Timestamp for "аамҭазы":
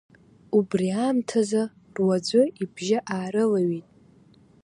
1.03-1.63